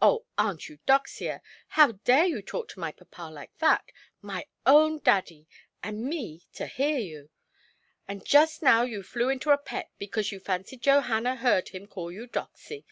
"Oh, 0.00 0.24
Aunt 0.38 0.68
Eudoxia, 0.68 1.42
how 1.70 1.90
dare 2.04 2.26
you 2.26 2.40
talk 2.42 2.68
to 2.68 2.78
my 2.78 2.92
papa 2.92 3.22
like 3.22 3.58
that, 3.58 3.90
my 4.22 4.46
own 4.64 5.00
daddy, 5.00 5.48
and 5.82 6.04
me 6.04 6.42
to 6.52 6.68
hear 6.68 6.98
you? 6.98 7.30
And 8.06 8.24
just 8.24 8.62
now 8.62 8.82
you 8.82 9.02
flew 9.02 9.28
into 9.28 9.50
a 9.50 9.58
pet 9.58 9.90
because 9.98 10.30
you 10.30 10.38
fancied 10.38 10.82
Johanna 10.82 11.34
heard 11.34 11.70
him 11.70 11.86
call 11.88 12.12
you 12.12 12.28
'Doxy'. 12.28 12.84